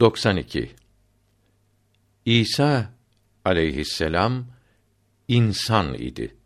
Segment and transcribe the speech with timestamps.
[0.00, 0.70] 92
[2.24, 2.92] İsa
[3.44, 4.46] aleyhisselam
[5.28, 6.36] insan idi.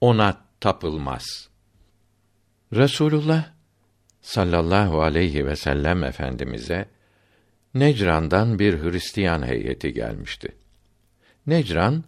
[0.00, 1.48] Ona tapılmaz.
[2.72, 3.52] Resulullah
[4.20, 6.88] sallallahu aleyhi ve sellem efendimize
[7.74, 10.56] Necran'dan bir Hristiyan heyeti gelmişti.
[11.46, 12.04] Necran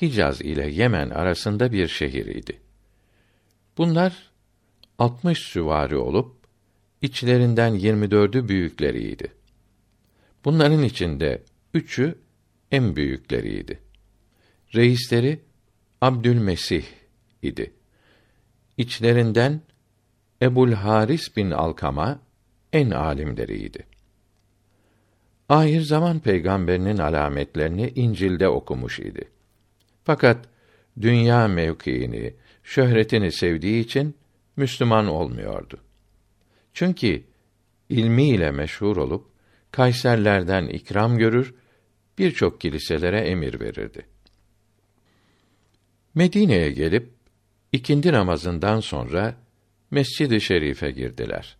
[0.00, 2.60] Hicaz ile Yemen arasında bir şehir idi.
[3.78, 4.30] Bunlar
[4.98, 6.36] 60 süvari olup
[7.02, 9.32] içlerinden 24'ü büyükleriydi.
[10.46, 11.42] Bunların içinde
[11.74, 12.18] üçü
[12.70, 13.78] en büyükleriydi.
[14.74, 15.40] Reisleri
[16.00, 16.84] Abdülmesih
[17.42, 17.72] idi.
[18.76, 19.60] İçlerinden
[20.42, 22.20] Ebul Haris bin Alkama
[22.72, 23.86] en alimleriydi.
[25.48, 29.28] Ahir zaman peygamberinin alametlerini İncil'de okumuş idi.
[30.04, 30.48] Fakat
[31.00, 34.16] dünya mevkiini, şöhretini sevdiği için
[34.56, 35.80] Müslüman olmuyordu.
[36.72, 37.24] Çünkü
[37.88, 39.35] ilmiyle meşhur olup
[39.76, 41.54] Kayserlerden ikram görür,
[42.18, 44.06] birçok kiliselere emir verirdi.
[46.14, 47.10] Medine'ye gelip
[47.72, 49.34] ikindi namazından sonra
[49.90, 51.56] Mescid-i Şerif'e girdiler.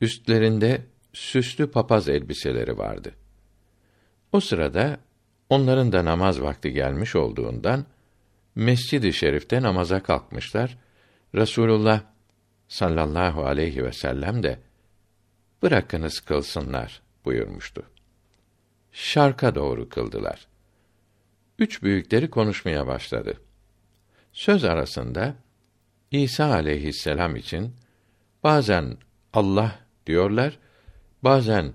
[0.00, 3.14] Üstlerinde süslü papaz elbiseleri vardı.
[4.32, 4.98] O sırada
[5.48, 7.86] onların da namaz vakti gelmiş olduğundan
[8.54, 10.78] Mescid-i Şerif'te namaza kalkmışlar.
[11.34, 12.02] Resulullah
[12.68, 14.58] sallallahu aleyhi ve sellem de
[15.62, 17.82] bırakınız kılsınlar buyurmuştu.
[18.92, 20.46] Şarka doğru kıldılar.
[21.58, 23.40] Üç büyükleri konuşmaya başladı.
[24.32, 25.34] Söz arasında
[26.10, 27.74] İsa aleyhisselam için
[28.42, 28.96] bazen
[29.32, 30.58] Allah diyorlar,
[31.22, 31.72] bazen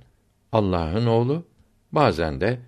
[0.52, 1.46] Allah'ın oğlu,
[1.92, 2.60] bazen de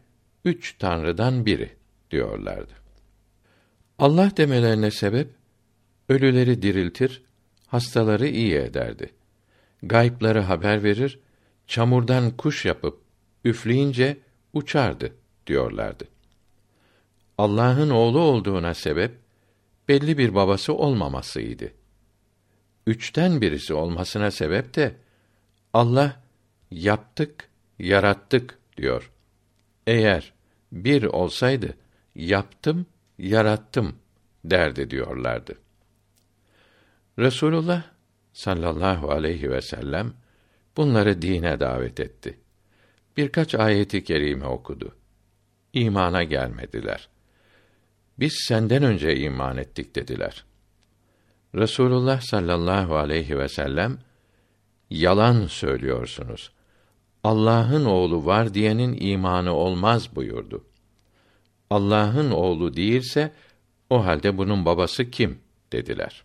[0.45, 1.69] üç tanrıdan biri
[2.11, 2.73] diyorlardı.
[3.99, 5.29] Allah demelerine sebep
[6.09, 7.23] ölüleri diriltir,
[7.67, 9.13] hastaları iyi ederdi.
[9.83, 11.19] Gaypları haber verir,
[11.71, 13.01] çamurdan kuş yapıp
[13.45, 14.17] üfleyince
[14.53, 15.15] uçardı
[15.47, 16.07] diyorlardı.
[17.37, 19.11] Allah'ın oğlu olduğuna sebep
[19.87, 21.71] belli bir babası olmamasıydı.
[22.87, 24.95] Üçten birisi olmasına sebep de
[25.73, 26.21] Allah
[26.71, 29.11] yaptık, yarattık diyor.
[29.87, 30.33] Eğer
[30.71, 31.77] bir olsaydı
[32.15, 32.85] yaptım,
[33.17, 33.95] yarattım
[34.45, 35.57] derdi diyorlardı.
[37.19, 37.83] Resulullah
[38.33, 40.13] sallallahu aleyhi ve sellem
[40.77, 42.39] bunları dine davet etti.
[43.17, 44.95] Birkaç ayeti kerime okudu.
[45.73, 47.09] İmana gelmediler.
[48.19, 50.45] Biz senden önce iman ettik dediler.
[51.55, 53.97] Resulullah sallallahu aleyhi ve sellem
[54.89, 56.51] yalan söylüyorsunuz.
[57.23, 60.65] Allah'ın oğlu var diyenin imanı olmaz buyurdu.
[61.69, 63.33] Allah'ın oğlu değilse
[63.89, 65.39] o halde bunun babası kim
[65.71, 66.23] dediler.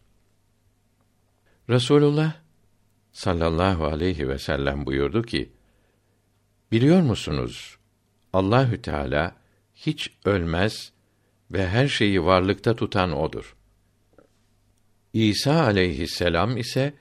[1.71, 2.33] Resulullah
[3.17, 5.53] sallallahu aleyhi ve sellem buyurdu ki:
[6.73, 7.77] Biliyor musunuz?
[8.33, 9.37] Allahü Teala
[9.75, 10.93] hiç ölmez
[11.51, 13.57] ve her şeyi varlıkta tutan odur.
[15.13, 16.95] İsa aleyhisselam ise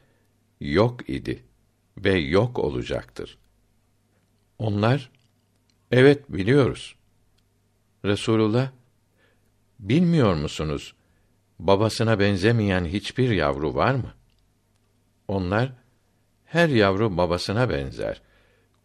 [0.59, 1.43] yok idi
[1.97, 3.37] ve yok olacaktır.
[4.59, 5.11] Onlar
[5.91, 6.95] evet biliyoruz.
[8.05, 8.71] Resulullah
[9.79, 10.95] bilmiyor musunuz?
[11.59, 14.13] Babasına benzemeyen hiçbir yavru var mı?
[15.27, 15.84] Onlar
[16.45, 18.21] her yavru babasına benzer.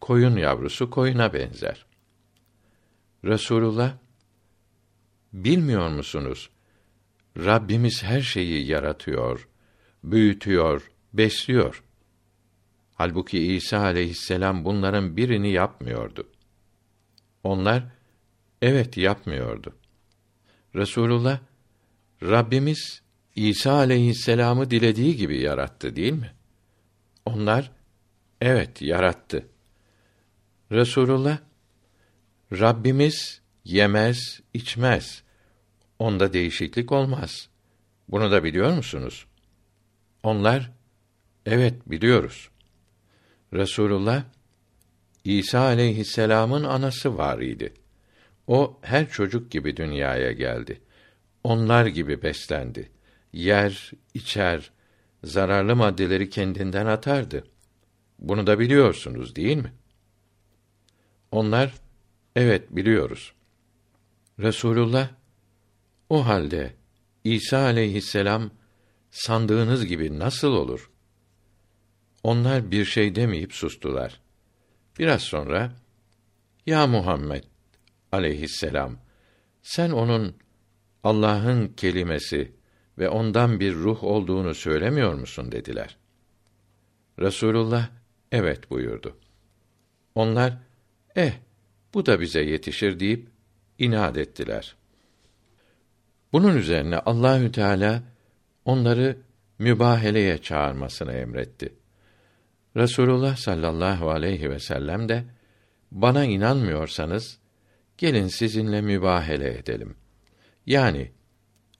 [0.01, 1.85] Koyun yavrusu koyuna benzer.
[3.25, 3.93] Resulullah
[5.33, 6.49] bilmiyor musunuz?
[7.37, 9.47] Rabbimiz her şeyi yaratıyor,
[10.03, 11.83] büyütüyor, besliyor.
[12.95, 16.29] Halbuki İsa aleyhisselam bunların birini yapmıyordu.
[17.43, 17.83] Onlar
[18.61, 19.75] evet yapmıyordu.
[20.75, 21.39] Resulullah
[22.23, 23.01] Rabbimiz
[23.35, 26.31] İsa aleyhisselamı dilediği gibi yarattı değil mi?
[27.25, 27.71] Onlar
[28.41, 29.47] evet yarattı.
[30.71, 31.37] Resulullah
[32.51, 35.23] Rabbimiz yemez, içmez.
[35.99, 37.49] Onda değişiklik olmaz.
[38.07, 39.25] Bunu da biliyor musunuz?
[40.23, 40.71] Onlar
[41.45, 42.49] evet biliyoruz.
[43.53, 44.23] Resulullah
[45.23, 47.73] İsa aleyhisselam'ın anası var idi.
[48.47, 50.81] O her çocuk gibi dünyaya geldi.
[51.43, 52.91] Onlar gibi beslendi.
[53.33, 54.71] Yer, içer,
[55.23, 57.43] zararlı maddeleri kendinden atardı.
[58.19, 59.73] Bunu da biliyorsunuz değil mi?
[61.31, 61.73] Onlar,
[62.35, 63.33] evet biliyoruz.
[64.39, 65.09] Resulullah,
[66.09, 66.73] o halde
[67.23, 68.51] İsa aleyhisselam
[69.11, 70.91] sandığınız gibi nasıl olur?
[72.23, 74.21] Onlar bir şey demeyip sustular.
[74.99, 75.71] Biraz sonra,
[76.65, 77.43] Ya Muhammed
[78.11, 78.97] aleyhisselam,
[79.61, 80.35] sen onun
[81.03, 82.51] Allah'ın kelimesi
[83.01, 85.97] ve ondan bir ruh olduğunu söylemiyor musun dediler.
[87.19, 87.89] Resulullah
[88.31, 89.17] evet buyurdu.
[90.15, 90.57] Onlar
[91.15, 91.33] Eh,
[91.93, 93.27] bu da bize yetişir deyip
[93.79, 94.75] inat ettiler.
[96.33, 98.03] Bunun üzerine Allahü Teala
[98.65, 99.17] onları
[99.59, 101.73] mübaheleye çağırmasını emretti.
[102.75, 105.25] Resulullah sallallahu aleyhi ve sellem de
[105.91, 107.39] bana inanmıyorsanız
[107.97, 109.95] gelin sizinle mübahele edelim.
[110.65, 111.11] Yani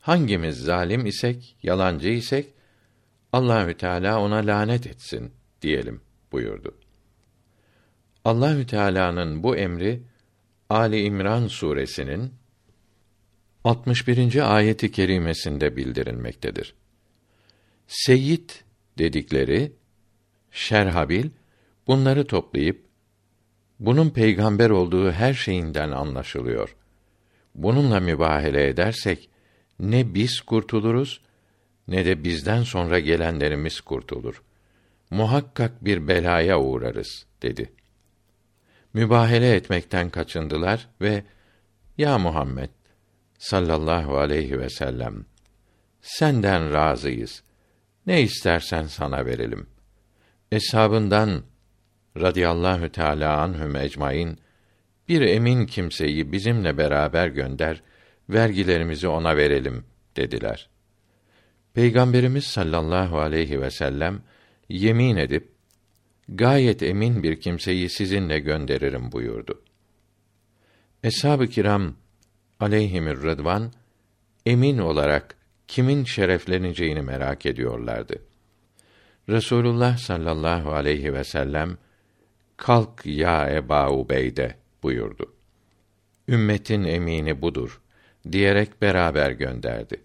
[0.02, 2.54] hangimiz zalim isek, yalancı isek
[3.34, 5.32] Allahü Teala ona lanet etsin
[5.62, 6.02] diyelim
[6.32, 6.78] buyurdu.
[8.26, 10.02] Allahü Teala'nın bu emri
[10.70, 12.34] Ali İmran suresinin
[13.64, 14.56] 61.
[14.56, 16.74] ayeti kerimesinde bildirilmektedir.
[17.88, 18.50] Seyyid
[18.98, 19.72] dedikleri
[20.52, 21.30] Şerhabil
[21.88, 22.86] bunları toplayıp
[23.80, 26.76] bunun peygamber olduğu her şeyinden anlaşılıyor.
[27.56, 29.31] Bununla mübahele edersek
[29.82, 31.22] ne biz kurtuluruz
[31.88, 34.42] ne de bizden sonra gelenlerimiz kurtulur.
[35.10, 37.72] Muhakkak bir belaya uğrarız dedi.
[38.94, 41.24] Mübahele etmekten kaçındılar ve
[41.98, 42.70] ya Muhammed
[43.38, 45.26] sallallahu aleyhi ve sellem
[46.02, 47.44] senden razıyız.
[48.08, 49.68] Ne istersen sana verelim.
[50.52, 51.44] Eshabından
[52.18, 54.38] radıyallahu teala anhum ecmaîn
[55.08, 57.82] bir emin kimseyi bizimle beraber gönder,
[58.32, 59.84] vergilerimizi ona verelim
[60.16, 60.70] dediler.
[61.74, 64.22] Peygamberimiz sallallahu aleyhi ve sellem
[64.70, 65.52] yemin edip
[66.30, 69.62] gayet emin bir kimseyi sizinle gönderirim buyurdu.
[71.04, 71.96] Eshab-ı kiram
[72.60, 73.72] aleyhimür rıdvan
[74.46, 75.36] emin olarak
[75.68, 78.16] kimin şerefleneceğini merak ediyorlardı.
[79.30, 81.78] Resulullah sallallahu aleyhi ve sellem
[82.58, 85.34] kalk ya Eba Ubeyde buyurdu.
[86.28, 87.82] Ümmetin emini budur
[88.32, 90.02] diyerek beraber gönderdi.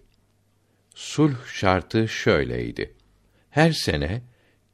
[0.95, 2.93] Sulh şartı şöyleydi.
[3.49, 4.21] Her sene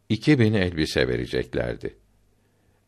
[0.09, 1.95] iki bin elbise vereceklerdi.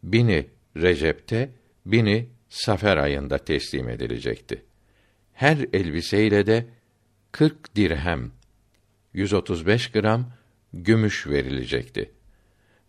[0.04, 0.48] Bini
[0.78, 1.50] Recep'te,
[1.86, 4.66] bini Safer ayında teslim edilecekti.
[5.34, 6.66] Her elbiseyle de
[7.32, 8.32] 40 dirhem
[9.14, 10.32] 135 gram
[10.74, 12.12] gümüş verilecekti.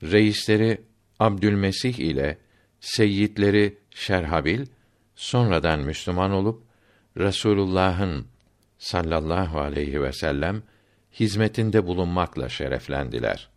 [0.03, 0.81] Reisleri
[1.19, 2.39] Abdülmesih ile
[2.81, 4.67] seyyidleri Şerhabil
[5.15, 6.66] sonradan Müslüman olup
[7.17, 8.27] Resulullah'ın
[8.79, 10.63] sallallahu aleyhi ve sellem
[11.21, 13.56] hizmetinde bulunmakla şereflendiler.